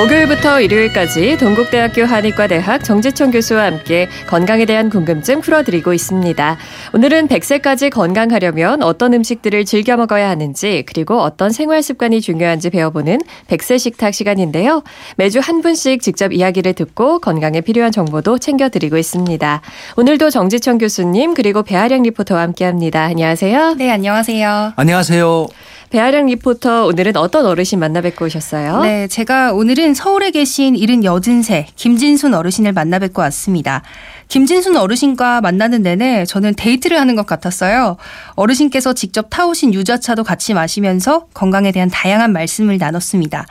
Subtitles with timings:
[0.00, 6.56] 목요일부터 일요일까지 동국대학교 한의과대학 정지천 교수와 함께 건강에 대한 궁금증 풀어드리고 있습니다.
[6.94, 13.78] 오늘은 100세까지 건강하려면 어떤 음식들을 즐겨 먹어야 하는지 그리고 어떤 생활 습관이 중요한지 배워보는 100세
[13.78, 14.84] 식탁 시간인데요.
[15.16, 19.60] 매주 한 분씩 직접 이야기를 듣고 건강에 필요한 정보도 챙겨드리고 있습니다.
[19.98, 23.02] 오늘도 정지천 교수님 그리고 배아량 리포터와 함께합니다.
[23.02, 23.74] 안녕하세요.
[23.74, 24.72] 네, 안녕하세요.
[24.76, 25.46] 안녕하세요.
[25.90, 28.82] 배아량 리포터 오늘은 어떤 어르신 만나 뵙고 오셨어요?
[28.82, 33.82] 네, 제가 오늘은 서울에 계신 78세 김진순 어르신을 만나 뵙고 왔습니다.
[34.28, 37.96] 김진순 어르신과 만나는 내내 저는 데이트를 하는 것 같았어요.
[38.36, 43.46] 어르신께서 직접 타오신 유자차도 같이 마시면서 건강에 대한 다양한 말씀을 나눴습니다.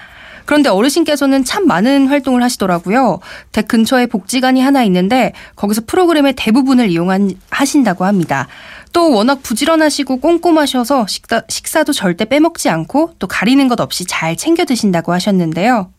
[0.49, 3.20] 그런데 어르신께서는 참 많은 활동을 하시더라고요.
[3.51, 8.48] 댁 근처에 복지관이 하나 있는데 거기서 프로그램의 대부분을 이용하신다고 합니다.
[8.91, 14.65] 또 워낙 부지런하시고 꼼꼼하셔서 식사, 식사도 절대 빼먹지 않고 또 가리는 것 없이 잘 챙겨
[14.65, 15.91] 드신다고 하셨는데요.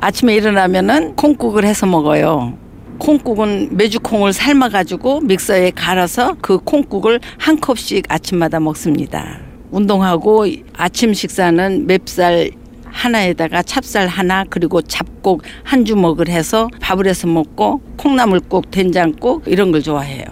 [0.00, 2.58] 아침에 일어나면은 콩국을 해서 먹어요.
[2.98, 9.38] 콩국은 메주콩을 삶아가지고 믹서에 갈아서 그 콩국을 한 컵씩 아침마다 먹습니다.
[9.70, 12.50] 운동하고 아침 식사는 맵쌀
[12.94, 19.82] 하나에다가 찹쌀 하나 그리고 잡곡 한 주먹을 해서 밥을 해서 먹고 콩나물국 된장국 이런 걸
[19.82, 20.24] 좋아해요.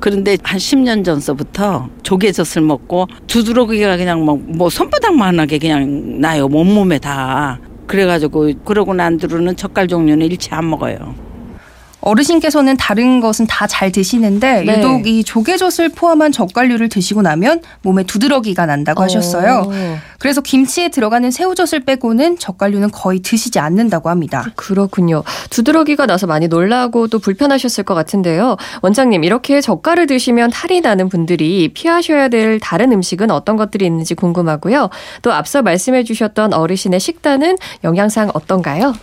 [0.00, 7.58] 그런데 한 10년 전서부터 조개젓을 먹고 두드러기가 그냥 뭐, 뭐 손바닥만하게 그냥 나요 온몸에 다
[7.86, 11.14] 그래가지고 그러고 난 뒤로는 젓갈 종류는 일체 안 먹어요.
[12.02, 14.78] 어르신께서는 다른 것은 다 잘 드시는데 네.
[14.78, 19.70] 유독 이 조개젓을 포함한 젓갈류를 드시고 나면 몸에 두드러기가 난다고 하셨어요.
[20.20, 24.44] 어, 그래서 김치에 들어가는 새우젓을 빼고는 젓갈류는 거의 드시지 않는다고 합니다.
[24.54, 25.24] 그렇군요.
[25.48, 28.56] 두드러기가 나서 많이 놀라고 또 불편하셨을 것 같은데요.
[28.82, 34.90] 원장님, 이렇게 젓갈을 드시면 탈이 나는 분들이 피하셔야 될 다른 음식은 어떤 것들이 있는지 궁금하고요.
[35.22, 38.94] 또 앞서 말씀해 주셨던 어르신의 식단은 영양상 어떤가요?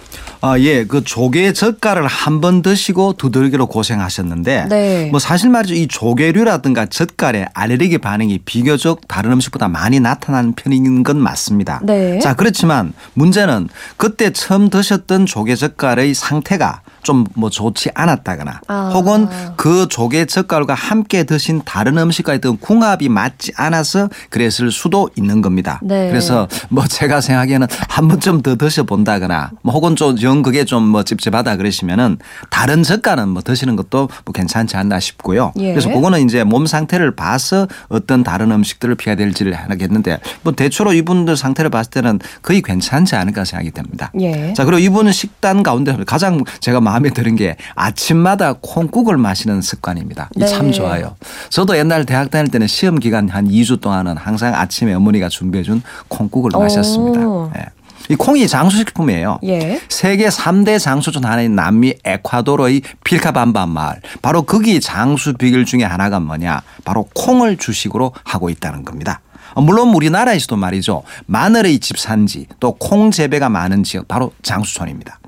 [0.41, 0.85] 아, 예.
[0.85, 5.07] 그 조개 젓갈을 한 번 드시고 두들기로 고생하셨는데 네.
[5.09, 5.73] 뭐 사실 말이죠.
[5.73, 11.79] 이 조개류라든가 젓갈에 알레르기 반응이 비교적 다른 음식보다 많이 나타나는 편인 건 맞습니다.
[11.83, 12.19] 네.
[12.19, 18.91] 자, 그렇지만 문제는 그때 처음 드셨던 조개 젓갈의 상태가 좀 뭐 좋지 않았다거나 아.
[18.93, 25.41] 혹은 그 조개 젓갈과 함께 드신 다른 음식과 있던 궁합이 맞지 않아서 그랬을 수도 있는
[25.41, 25.79] 겁니다.
[25.83, 26.09] 네.
[26.09, 31.57] 그래서 뭐 제가 생각에는 한 번쯤 더 드셔본다거나 뭐 혹은 좀영 그게 좀 뭐 찝찝하다
[31.57, 32.17] 그러시면은
[32.49, 35.51] 다른 젓갈은 뭐 드시는 것도 뭐 괜찮지 않나 싶고요.
[35.57, 35.71] 예.
[35.71, 41.35] 그래서 그거는 이제 몸 상태를 봐서 어떤 다른 음식들을 피해야 될지를 하겠는데 뭐 대체로 이분들
[41.35, 44.11] 상태를 봤을 때는 거의 괜찮지 않을까 생각이 됩니다.
[44.21, 44.53] 예.
[44.53, 50.29] 자 그리고 이분은 식단 가운데 가장 제가 마음에 드는 게 아침마다 콩국을 마시는 습관입니다.
[50.35, 50.71] 이참 네.
[50.71, 51.15] 좋아요.
[51.49, 55.81] 저도 옛날 대학 다닐 때는 시험 기간 한 2주 동안은 항상 아침에 어머니가 준비해 준
[56.07, 56.59] 콩국을 오.
[56.59, 57.21] 마셨습니다.
[57.59, 57.65] 예.
[58.09, 59.39] 이 콩이 장수식품이에요.
[59.43, 59.79] 예.
[59.89, 63.97] 세계 3대 장수 중 하나인 남미 에콰도르의 빌카밤바 마을.
[64.21, 66.61] 바로 거기 장수 비결 중에 하나가 뭐냐?
[66.83, 69.21] 바로 콩을 주식으로 하고 있다는 겁니다.
[69.55, 71.03] 물론 우리나라에서도 말이죠.
[71.25, 75.19] 마늘의 집산지 또 콩 재배가 많은 지역 바로 장수촌입니다.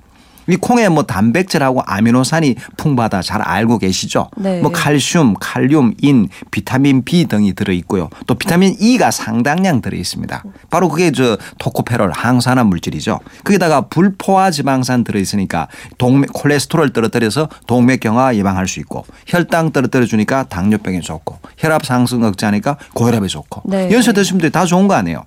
[0.50, 4.30] 이 콩에 뭐 단백질하고 아미노산이 풍부하다 잘 알고 계시죠?
[4.38, 4.62] 네.
[4.62, 8.10] 뭐 칼슘, 칼륨, 인, 비타민 B 등이 들어 있고요.
[8.26, 10.44] 또 비타민 E가 상당량 들어 있습니다.
[10.70, 13.20] 바로 그게 저 토코페롤 항산화 물질이죠.
[13.44, 15.68] 거기다가 불포화 지방산 들어 있으니까
[15.98, 22.78] 동맥 콜레스테롤 떨어뜨려서 동맥경화 예방할 수 있고 혈당 떨어뜨려 주니까 당뇨병에 좋고 혈압 상승 억제하니까
[22.94, 23.92] 고혈압에 좋고 네.
[23.92, 25.26] 연세 드시면 다 좋은 거 아니에요.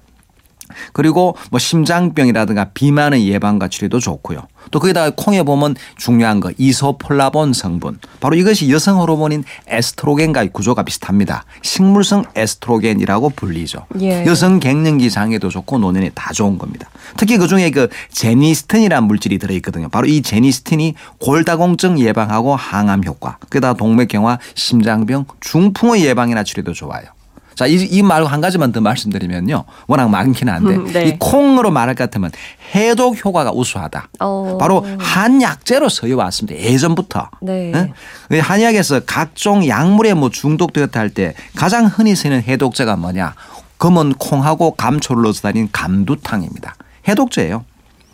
[0.93, 4.47] 그리고 뭐 심장병이라든가 비만의 예방과 치료도 좋고요.
[4.71, 7.99] 또 거기다가 콩에 보면 중요한 거 이소폴라본 성분.
[8.21, 11.45] 바로 이것이 여성 호르몬인 에스트로겐과의 구조가 비슷합니다.
[11.63, 13.87] 식물성 에스트로겐이라고 불리죠.
[14.01, 14.25] 예.
[14.27, 16.89] 여성 갱년기 장애도 좋고 노년에 다 좋은 겁니다.
[17.17, 19.89] 특히 그중에 그 제니스틴이라는 물질이 들어 있거든요.
[19.89, 27.05] 바로 이 제니스틴이 골다공증 예방하고 항암 효과, 그다음 동맥경화, 심장병, 중풍의 예방이나 치료도 좋아요.
[27.55, 29.65] 자, 이, 이 말고 한 가지만 더 말씀드리면요.
[29.87, 31.09] 워낙 많긴 한데 음, 네.
[31.09, 32.31] 이 콩으로 말할 것 같으면
[32.75, 34.09] 해독 효과가 우수하다.
[34.21, 34.59] 어.
[34.61, 36.59] 바로 한약재로 서여왔습니다.
[36.61, 37.31] 예전부터.
[37.41, 37.73] 네.
[37.75, 37.93] 응?
[38.33, 43.35] 이 한약에서 각종 약물에 뭐 중독되었다 할 때 가장 흔히 쓰이는 해독제가 뭐냐?
[43.79, 46.75] 검은 콩하고 감초를 넣어서 다닌 감두탕입니다.
[47.09, 47.65] 해독제예요.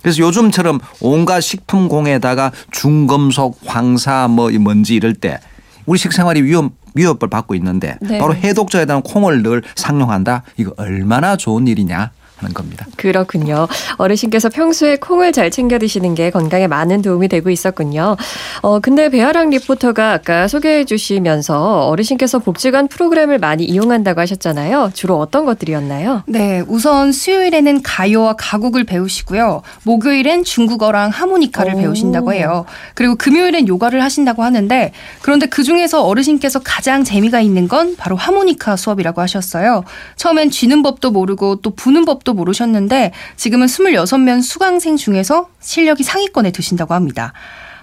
[0.03, 5.39] 그래서 요즘처럼 온갖 식품 공에다가 중금속, 황사, 뭐이 먼지 이럴 때
[5.87, 8.19] 우리 식생활이 위험 위협을 받고 있는데 네.
[8.19, 10.43] 바로 해독제에다가 콩을 늘 상용한다.
[10.57, 12.11] 이거 얼마나 좋은 일이냐?
[12.39, 12.87] 하는 겁니다.
[12.97, 13.67] 그렇군요.
[13.97, 18.17] 어르신께서 평소에 콩을 잘 챙겨 드시는 게 건강에 많은 도움이 되고 있었군요.
[18.63, 24.93] 어, 근데 배아랑 리포터가 아까 소개해 주시면서 어르신께서 복지관 프로그램을 많이 이용한다고 하셨잖아요.
[24.95, 26.23] 주로 어떤 것들이었나요?
[26.27, 29.63] 네, 우선 수요일에는 가요와 가곡을 배우시고요.
[29.83, 31.79] 목요일엔 중국어랑 하모니카를 오.
[31.79, 32.65] 배우신다고 해요.
[32.95, 34.93] 그리고 금요일엔 요가를 하신다고 하는데
[35.23, 39.85] 그런데 그 중에서 어르신께서 가장 재미가 있는 건 바로 하모니카 수업이라고 하셨어요.
[40.17, 46.95] 처음엔 쥐는 법도 모르고 또 부는 법도 모르셨는데 지금은 26명 수강생 중에서 실력이 상위권에 드신다고
[46.95, 47.33] 합니다.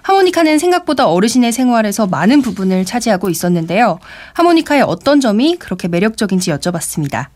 [0.02, 3.98] 하모니카는 생각보다 어르신의 생활에서 많은 부분을 차지하고 있었는데요.
[4.34, 7.35] 하모니카의 어떤 점이 그렇게 매력적인지 여쭤봤습니다.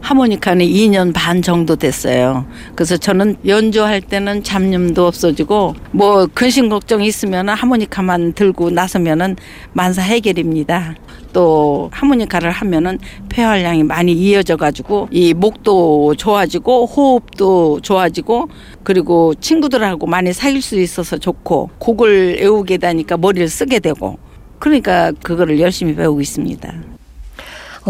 [0.00, 2.46] 하모니카는 2년 반 정도 됐어요.
[2.74, 9.36] 그래서 저는 연주할 때는 잡념도 없어지고 뭐 근심 걱정이 있으면 하모니카만 들고 나서면은
[9.72, 10.94] 만사 해결입니다.
[11.32, 12.98] 또 하모니카를 하면은
[13.28, 18.48] 폐활량이 많이 이어져 가지고 이 목도 좋아지고 호흡도 좋아지고
[18.82, 24.18] 그리고 친구들하고 많이 사귈 수 있어서 좋고 곡을 외우게 되니까 머리를 쓰게 되고
[24.58, 26.89] 그러니까 그거를 열심히 배우고 있습니다.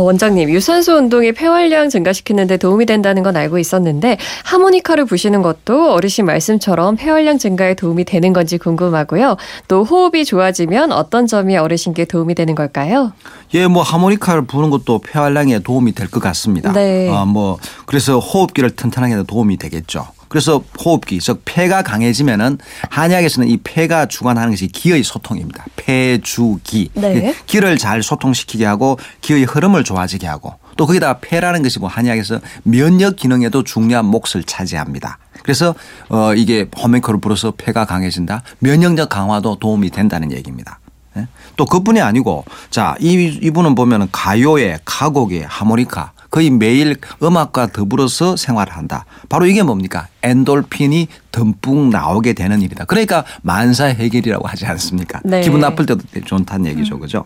[0.00, 5.92] 어, 원장님, 유산소 운동이 폐활량 증가시키는 데 도움이 된다는 건 알고 있었는데 하모니카를 부시는 것도
[5.92, 9.36] 어르신 말씀처럼 폐활량 증가에 도움이 되는 건지 궁금하고요.
[9.68, 13.12] 또 호흡이 좋아지면 어떤 점이 어르신께 도움이 되는 걸까요?
[13.54, 16.72] 예, 뭐 하모니카를 부는 것도 폐활량에 도움이 될 것 같습니다.
[16.72, 17.08] 네.
[17.08, 20.08] 어, 뭐 그래서 호흡기를 튼튼하게 도움이 되겠죠.
[20.30, 25.66] 그래서 호흡기, 즉 폐가 강해지면은 한약에서는 이 폐가 주관하는 것이 기의 소통입니다.
[25.74, 26.88] 폐주기.
[26.94, 27.34] 네.
[27.46, 33.16] 기를 잘 소통시키게 하고 기의 흐름을 좋아지게 하고 또 거기다가 폐라는 것이 뭐 한약에서 면역
[33.16, 35.18] 기능에도 중요한 몫을 차지합니다.
[35.42, 35.74] 그래서
[36.08, 38.42] 어 이게 호메코를 불어서 폐가 강해진다.
[38.60, 40.78] 면역력 강화도 도움이 된다는 얘기입니다.
[41.16, 41.26] 예?
[41.56, 48.72] 또 그뿐이 아니고 자, 이, 이분은 보면은 가요에 가곡에 하모니카 거의 매일 음악과 더불어서 생활을
[48.72, 49.04] 한다.
[49.28, 50.06] 바로 이게 뭡니까?
[50.22, 52.84] 엔돌핀이 듬뿍 나오게 되는 일이다.
[52.84, 55.20] 그러니까 만사 해결이라고 하지 않습니까?
[55.24, 55.40] 네.
[55.40, 56.98] 기분 나쁠 때도 좋다는 얘기죠.
[56.98, 57.24] 그죠?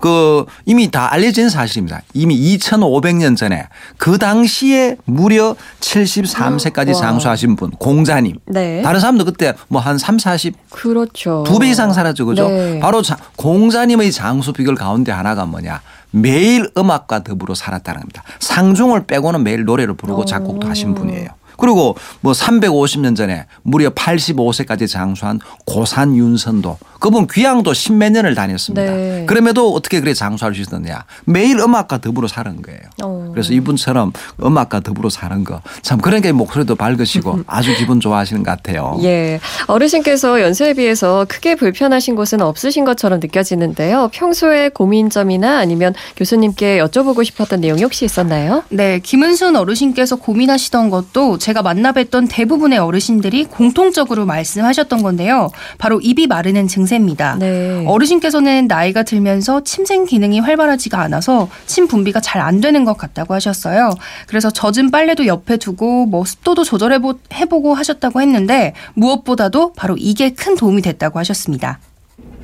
[0.00, 2.02] 그 이미 다 알려진 사실입니다.
[2.14, 3.66] 이미 2,500년 전에
[3.96, 7.00] 그 당시에 무려 73세까지 와.
[7.00, 8.36] 장수하신 분, 공자님.
[8.46, 8.82] 네.
[8.82, 11.44] 다른 사람도 그때 뭐 한 3, 40 그렇죠.
[11.46, 12.26] 두 배 이상 살았죠.
[12.26, 12.48] 그죠?
[12.48, 12.78] 네.
[12.80, 15.80] 바로 자- 공자님의 장수 비결 가운데 하나가 뭐냐.
[16.16, 18.22] 매일 음악과 더불어 살았다는 겁니다.
[18.40, 21.28] 상중을 빼고는 매일 노래를 부르고 작곡도 하신 분이에요.
[21.58, 28.82] 그리고 뭐 350년 전에 무려 85세까지 장수한 고산 윤선도 그분 귀향도 십몇 년을 다녔습니다.
[28.92, 29.24] 네.
[29.26, 31.04] 그럼에도 어떻게 그래 장수할 수 있었느냐.
[31.24, 32.80] 매일 음악과 더불어 사는 거예요.
[33.02, 33.30] 어.
[33.32, 34.12] 그래서 이분처럼
[34.42, 38.98] 음악과 더불어 사는 거 참 그러니까 목소리도 밝으시고 아주 기분 좋아하시는 것 같아요.
[39.02, 39.40] 예.
[39.66, 44.08] 어르신께서 연세에 비해서 크게 불편하신 곳은 없으신 것처럼 느껴지는데요.
[44.12, 48.62] 평소에 고민점이나 아니면 교수님께 여쭤보고 싶었던 내용이 혹시 있었나요?
[48.68, 55.50] 네, 김은순 어르신께서 고민하시던 것도 제가 만나 뵀던 대부분의 어르신들이 공통적으로 말씀하셨던 건데요.
[55.78, 57.36] 바로 입이 마르는 증 세입니다.
[57.38, 57.84] 네.
[57.86, 63.90] 어르신께서는 나이가 들면서 침생 기능이 활발하지가 않아서 침 분비가 잘 안 되는 것 같다고 하셨어요.
[64.28, 67.00] 그래서 젖은 빨래도 옆에 두고 뭐 습도도 조절해
[67.48, 71.80] 보고 하셨다고 했는데 무엇보다도 바로 이게 큰 도움이 됐다고 하셨습니다.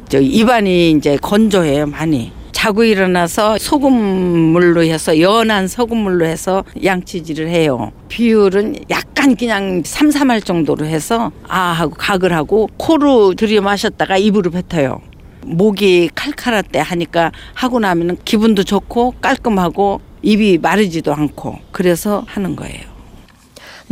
[0.09, 8.77] 저 입안이 이제 건조해요 많이 자고 일어나서 소금물로 해서 연한 소금물로 해서 양치질을 해요 비율은
[8.91, 15.01] 약 간 그냥 삼삼할 정도로 해서 아 하고 각을 하고 코로 들여 마셨다가 입으로 뱉어요.
[15.47, 22.92] 목이 칼칼할 때 하니까 하고 나면은 기분도 좋고 깔끔하고 입이 마르지도 않고 그래서 하는 거예요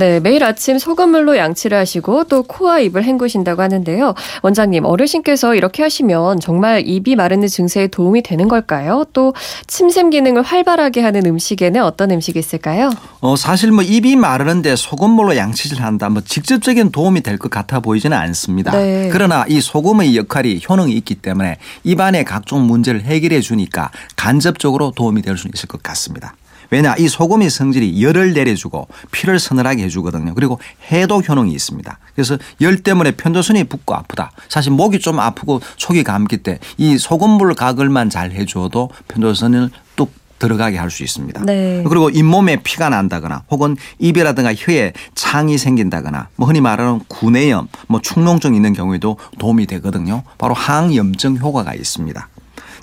[0.00, 4.14] 네, 매일 아침 소금물로 양치를 하시고 또 코와 입을 헹구신다고 하는데요.
[4.40, 9.04] 원장님, 어르신께서 이렇게 하시면 정말 입이 마르는 증세에 도움이 되는 걸까요?
[9.12, 9.34] 또
[9.66, 12.88] 침샘 기능을 활발하게 하는 음식에는 어떤 음식이 있을까요?
[13.20, 16.08] 어, 사실 뭐 입이 마르는데 소금물로 양치질 한다.
[16.08, 18.72] 뭐 직접적인 도움이 될 것 같아 보이지는 않습니다.
[18.72, 19.10] 네.
[19.12, 25.36] 그러나 이 소금의 역할이 효능이 있기 때문에 입안의 각종 문제를 해결해 주니까 간접적으로 도움이 될
[25.36, 26.34] 수 있을 것 같습니다.
[26.70, 30.34] 왜냐 이 소금의 성질이 열을 내려주고 피를 서늘하게 해주거든요.
[30.34, 30.58] 그리고
[30.90, 31.98] 해독 효능이 있습니다.
[32.14, 34.30] 그래서 열 때문에 편도선이 붓고 아프다.
[34.48, 40.78] 사실 목이 좀 아프고 속이 감기 때 이 소금물 가글만 잘 해줘도 편도선을 뚝 들어가게
[40.78, 41.44] 할 수 있습니다.
[41.44, 41.84] 네.
[41.86, 48.54] 그리고 잇몸에 피가 난다거나 혹은 입이라든가 혀에 창이 생긴다거나 뭐 흔히 말하는 구내염, 뭐 축농증
[48.54, 50.22] 있는 경우에도 도움이 되거든요.
[50.38, 52.28] 바로 항염증 효과가 있습니다.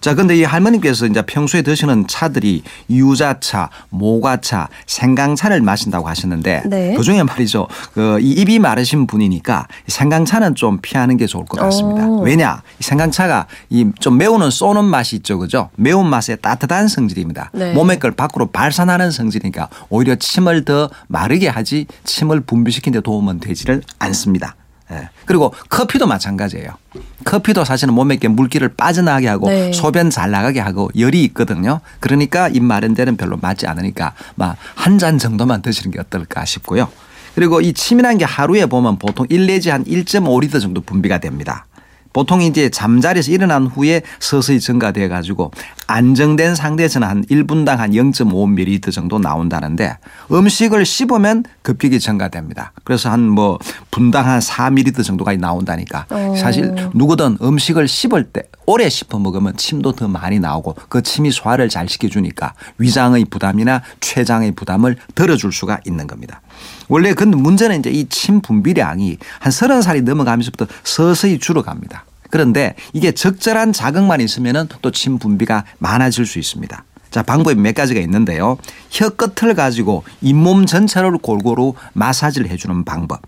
[0.02, 6.94] 자, 근데 이 할머님께서 이제 평소에 드시는 차들이 유자차, 모과차, 생강차를 마신다고 하셨는데 네.
[6.96, 7.68] 그 중에 말이죠.
[7.94, 12.08] 그이 입이 마르신 분이니까 생강차는 좀 피하는 게 좋을 것 같습니다.
[12.08, 12.22] 오.
[12.22, 12.62] 왜냐?
[12.80, 15.38] 이 생강차가 이 좀 매우는 쏘는 맛이 있죠.
[15.40, 15.70] 그죠?
[15.76, 17.52] 매운 맛에 따뜻한 성질입니다.
[17.54, 17.74] 네.
[17.74, 23.82] 몸의 걸 밖으로 발산하는 성질이니까 오히려 침을 더 마르게 하지 침을 분비시키는 데 도움은 되지를
[24.00, 24.56] 않습니다.
[24.92, 25.10] 예.
[25.26, 26.70] 그리고 커피도 마찬가지예요.
[27.26, 29.74] 커피도 사실은 몸에 있게 물기를 빠져나가게 하고 네.
[29.74, 31.82] 소변 잘 나가게 하고 열이 있거든요.
[32.00, 36.88] 그러니까 입 마른 데는 별로 맞지 않으니까 막 한 잔 정도만 드시는 게 어떨까 싶고요.
[37.36, 41.66] 그리고 이 침이라는 게 하루에 보면 보통 1 내지 한 1.5리터 정도 분비가 됩니다.
[42.18, 45.52] 보통 이제 잠자리에서 일어난 후에 서서히 증가돼 가지고
[45.86, 50.00] 안정된 상태에서는 한 1분당 한 0.5ml 정도 나온다는데
[50.32, 52.72] 음식을 씹으면 급격히 증가됩니다.
[52.84, 53.60] 그래서 한 뭐
[53.92, 56.34] 분당 한 4ml 정도까지 나온다니까 어.
[56.40, 61.70] 사실 누구든 음식을 씹을 때 오래 씹어 먹으면 침도 더 많이 나오고 그 침이 소화를
[61.70, 66.42] 잘 시켜주니까 위장의 부담이나 췌장의 부담을 덜어줄 수가 있는 겁니다.
[66.88, 72.06] 원래 근데 문제는 이제 이 침 분비량이 한 서른 살이 넘어가면서부터 서서히 줄어갑니다.
[72.30, 76.84] 그런데 이게 적절한 자극만 있으면은 또침 분비가 많아질 수 있습니다.
[77.10, 78.58] 자, 방법이 몇 가지가 있는데요.
[78.92, 83.22] 혀 끝을 가지고 잇몸 전체를 골고루 마사지를 해주는 방법.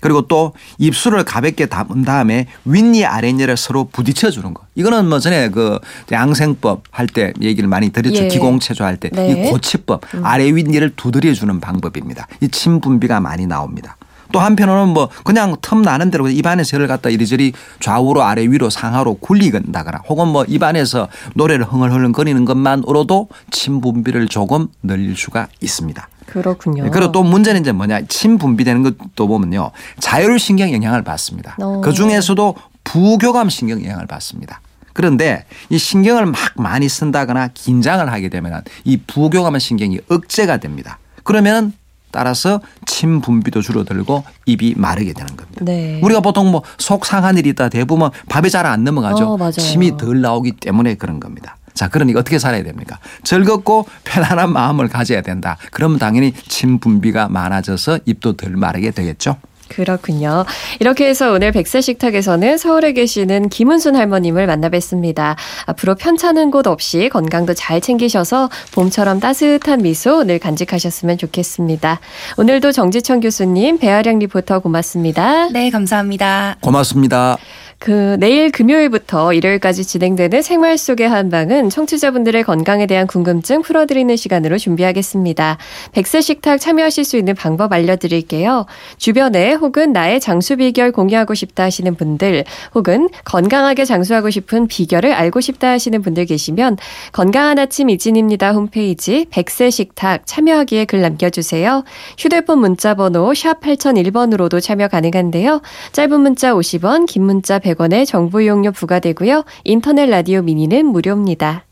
[0.00, 4.62] 그리고 또 입술을 가볍게 담은 다음에 윗니 아랫니를 서로 부딪혀 주는 거.
[4.74, 5.78] 이거는 뭐 전에 그
[6.10, 8.24] 양생법 할 때 얘기를 많이 드렸죠.
[8.24, 8.28] 예.
[8.28, 9.44] 기공체조 할 때이 네.
[9.46, 9.50] 음.
[9.50, 12.28] 고치법 아래 윗니를 두드려 주는 방법입니다.
[12.40, 13.96] 이 침 분비가 많이 나옵니다.
[14.32, 19.14] 또 한편으로는 뭐 그냥 틈 나는 대로 입안에서 혀를 갖다 이리저리 좌우로 아래 위로 상하로
[19.14, 26.08] 굴리건다거나 혹은 뭐 입안에서 노래를 흥얼흥얼거리는 것만으로도 침 분비를 조금 늘릴 수가 있습니다.
[26.26, 26.84] 그렇군요.
[26.84, 31.56] 네, 그리고 또 문제는 이제 뭐냐 침 분비되는 것도 보면요 자율신경 영향을 받습니다.
[31.60, 31.80] 어.
[31.82, 34.60] 그 중에서도 부교감 신경 영향을 받습니다.
[34.92, 40.98] 그런데 이 신경을 막 많이 쓴다거나 긴장을 하게 되면 이 부교감 신경이 억제가 됩니다.
[41.22, 41.72] 그러면
[42.10, 45.64] 따라서 침 분비도 줄어들고 입이 마르게 되는 겁니다.
[45.64, 46.00] 네.
[46.02, 49.24] 우리가 보통 뭐 속 상한 일이 있다 대부분 밥이 잘 안 넘어가죠.
[49.34, 49.50] 어.
[49.50, 51.56] 침이 덜 나오기 때문에 그런 겁니다.
[51.74, 52.98] 자, 그러니 어떻게 살아야 됩니까?
[53.22, 55.56] 즐겁고 편안한 마음을 가져야 된다.
[55.70, 59.36] 그러면 당연히 침 분비가 많아져서 입도 덜 마르게 되겠죠.
[59.70, 60.44] 그렇군요.
[60.80, 65.36] 이렇게 해서 오늘 백세 식탁에서는 서울에 계시는 김은순 할머님을 만나뵀습니다.
[65.66, 72.00] 앞으로 편찮은 곳 없이 건강도 잘 챙기셔서 봄처럼 따뜻한 미소 늘 간직하셨으면 좋겠습니다.
[72.36, 75.48] 오늘도 정지천 교수님, 배아량 리포터 고맙습니다.
[75.48, 76.56] 네, 감사합니다.
[76.60, 77.38] 고맙습니다.
[77.80, 85.56] 그 내일 금요일부터 일요일까지 진행되는 생활 속의 한방은 청취자분들의 건강에 대한 궁금증 풀어드리는 시간으로 준비하겠습니다.
[85.92, 88.66] 백세 식탁 참여하실 수 있는 방법 알려드릴게요.
[88.98, 92.44] 주변에 혹은 나의 장수 비결 공유하고 싶다 하시는 분들
[92.74, 96.76] 혹은 건강하게 장수하고 싶은 비결을 알고 싶다 하시는 분들 계시면
[97.12, 101.84] 건강한 아침 이진입니다 홈페이지 백세 식탁 참여하기에 글 남겨주세요.
[102.18, 105.62] 휴대폰 문자 번호 샵 8001번으로도 참여 가능한데요.
[105.92, 109.44] 짧은 문자 50원, 긴 문자 100원의 정보 이용료 부과되고요.
[109.64, 111.64] 인터넷 라디오 미니는 무료입니다.